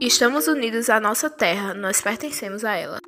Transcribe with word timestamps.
Estamos 0.00 0.46
unidos 0.46 0.88
à 0.90 1.00
nossa 1.00 1.28
terra, 1.28 1.74
nós 1.74 2.00
pertencemos 2.00 2.64
a 2.64 2.76
ela. 2.76 3.00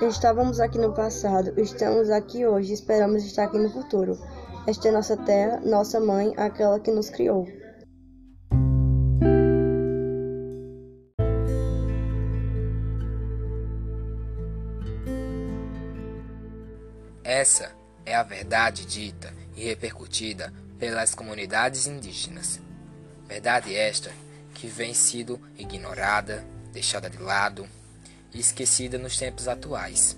Estávamos 0.00 0.58
aqui 0.58 0.78
no 0.78 0.94
passado, 0.94 1.52
estamos 1.60 2.08
aqui 2.08 2.46
hoje, 2.46 2.72
esperamos 2.72 3.26
estar 3.26 3.44
aqui 3.44 3.58
no 3.58 3.68
futuro. 3.70 4.16
Esta 4.66 4.88
é 4.88 4.90
nossa 4.90 5.18
terra, 5.18 5.60
nossa 5.60 6.00
mãe, 6.00 6.32
aquela 6.38 6.80
que 6.80 6.90
nos 6.90 7.10
criou. 7.10 7.46
Essa 17.22 17.70
é 18.06 18.14
a 18.14 18.22
verdade 18.22 18.86
dita 18.86 19.39
e 19.60 19.64
repercutida 19.64 20.50
pelas 20.78 21.14
comunidades 21.14 21.86
indígenas. 21.86 22.58
Verdade 23.28 23.76
esta 23.76 24.10
que 24.54 24.66
vem 24.66 24.94
sido 24.94 25.38
ignorada, 25.58 26.42
deixada 26.72 27.10
de 27.10 27.18
lado 27.18 27.68
e 28.32 28.40
esquecida 28.40 28.96
nos 28.96 29.18
tempos 29.18 29.46
atuais, 29.46 30.16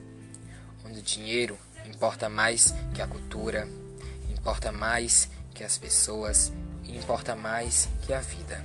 onde 0.86 1.00
o 1.00 1.02
dinheiro 1.02 1.59
importa 1.84 2.28
mais 2.28 2.73
que 2.95 3.02
a 3.02 3.06
cultura, 3.09 3.66
importa 4.30 4.70
mais 4.70 5.28
que 5.52 5.64
as 5.64 5.77
pessoas 5.77 6.52
e 6.84 6.97
importa 6.97 7.34
mais 7.34 7.88
que 8.06 8.14
a 8.14 8.20
vida. 8.20 8.64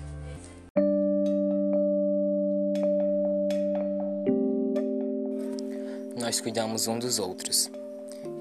Nós 6.15 6.39
cuidamos 6.39 6.87
um 6.87 6.99
dos 6.99 7.17
outros 7.17 7.71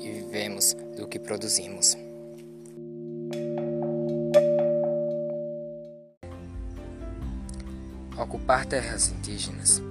e 0.00 0.10
vivemos 0.10 0.74
do 0.96 1.08
que 1.08 1.18
produzimos. 1.18 1.96
Ocupar 8.19 8.64
terras 8.64 9.09
indígenas 9.09 9.83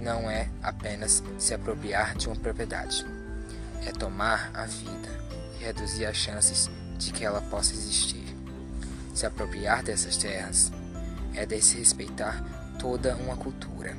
não 0.00 0.30
é 0.30 0.48
apenas 0.62 1.22
se 1.38 1.52
apropriar 1.52 2.16
de 2.16 2.26
uma 2.26 2.36
propriedade, 2.36 3.04
é 3.86 3.92
tomar 3.92 4.50
a 4.54 4.64
vida 4.64 5.08
e 5.54 5.64
reduzir 5.64 6.06
as 6.06 6.16
chances 6.16 6.70
de 6.96 7.12
que 7.12 7.24
ela 7.24 7.42
possa 7.42 7.74
existir. 7.74 8.24
Se 9.14 9.26
apropriar 9.26 9.82
dessas 9.82 10.16
terras 10.16 10.72
é 11.34 11.44
desrespeitar 11.44 12.42
toda 12.78 13.16
uma 13.16 13.36
cultura, 13.36 13.96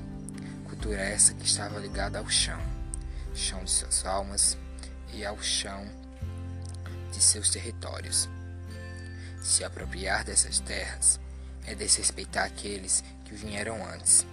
cultura 0.65 1.01
essa 1.01 1.33
que 1.33 1.45
estava 1.45 1.79
ligada 1.79 2.19
ao 2.19 2.29
chão, 2.29 2.59
chão 3.35 3.63
de 3.63 3.71
suas 3.71 4.05
almas, 4.05 4.57
e 5.13 5.25
ao 5.25 5.41
chão 5.41 5.85
de 7.11 7.21
seus 7.21 7.49
territórios. 7.49 8.29
Se 9.41 9.63
apropriar 9.63 10.23
dessas 10.23 10.59
terras 10.59 11.19
é 11.65 11.75
desrespeitar 11.75 12.45
aqueles 12.45 13.03
que 13.29 13.35
vieram 13.35 13.77
antes, 13.85 14.25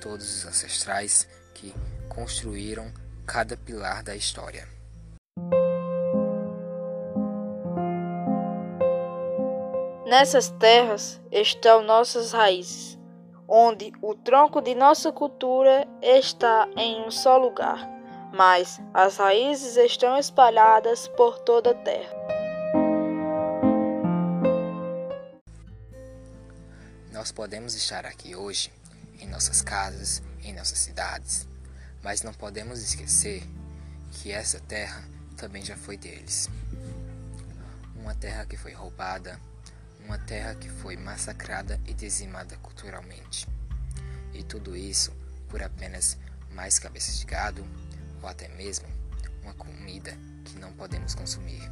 todos 0.00 0.38
os 0.38 0.46
ancestrais 0.46 1.28
que 1.54 1.74
construíram 2.08 2.90
cada 3.26 3.56
pilar 3.58 4.02
da 4.02 4.16
história. 4.16 4.66
Nessas 10.06 10.48
terras 10.48 11.20
estão 11.30 11.82
nossas 11.82 12.32
raízes, 12.32 12.98
onde 13.46 13.92
o 14.02 14.14
tronco 14.14 14.62
de 14.62 14.74
nossa 14.74 15.12
cultura 15.12 15.86
está 16.02 16.66
em 16.76 17.06
um 17.06 17.10
só 17.10 17.36
lugar 17.36 18.00
mas 18.32 18.80
as 18.94 19.16
raízes 19.16 19.76
estão 19.76 20.16
espalhadas 20.16 21.08
por 21.08 21.38
toda 21.40 21.70
a 21.70 21.74
terra. 21.74 22.29
Nós 27.20 27.30
podemos 27.30 27.74
estar 27.74 28.06
aqui 28.06 28.34
hoje, 28.34 28.72
em 29.18 29.28
nossas 29.28 29.60
casas, 29.60 30.22
em 30.42 30.54
nossas 30.54 30.78
cidades, 30.78 31.46
mas 32.02 32.22
não 32.22 32.32
podemos 32.32 32.80
esquecer 32.80 33.46
que 34.10 34.32
essa 34.32 34.58
terra 34.58 35.06
também 35.36 35.62
já 35.62 35.76
foi 35.76 35.98
deles. 35.98 36.48
Uma 37.94 38.14
terra 38.14 38.46
que 38.46 38.56
foi 38.56 38.72
roubada, 38.72 39.38
uma 40.02 40.16
terra 40.16 40.54
que 40.54 40.70
foi 40.70 40.96
massacrada 40.96 41.78
e 41.86 41.92
dizimada 41.92 42.56
culturalmente. 42.56 43.46
E 44.32 44.42
tudo 44.42 44.74
isso 44.74 45.12
por 45.50 45.62
apenas 45.62 46.16
mais 46.54 46.78
cabeças 46.78 47.18
de 47.18 47.26
gado, 47.26 47.62
ou 48.22 48.30
até 48.30 48.48
mesmo 48.48 48.88
uma 49.42 49.52
comida 49.52 50.16
que 50.46 50.58
não 50.58 50.72
podemos 50.72 51.14
consumir. 51.14 51.70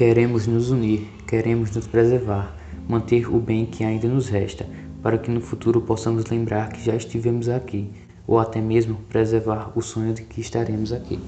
Queremos 0.00 0.46
nos 0.46 0.70
unir, 0.70 1.10
queremos 1.28 1.76
nos 1.76 1.86
preservar, 1.86 2.56
manter 2.88 3.28
o 3.28 3.38
bem 3.38 3.66
que 3.66 3.84
ainda 3.84 4.08
nos 4.08 4.30
resta, 4.30 4.66
para 5.02 5.18
que 5.18 5.30
no 5.30 5.42
futuro 5.42 5.82
possamos 5.82 6.24
lembrar 6.24 6.72
que 6.72 6.82
já 6.82 6.96
estivemos 6.96 7.50
aqui, 7.50 7.90
ou 8.26 8.38
até 8.38 8.62
mesmo 8.62 8.96
preservar 9.10 9.70
o 9.76 9.82
sonho 9.82 10.14
de 10.14 10.22
que 10.22 10.40
estaremos 10.40 10.90
aqui. 10.90 11.20